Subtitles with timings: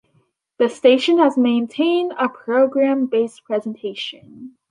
[0.57, 4.55] The station has maintained a "programme based" presentation.